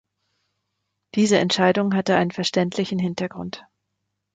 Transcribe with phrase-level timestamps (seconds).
[1.13, 3.63] Diese Entscheidung hatte einen verständlichen Hintergrund.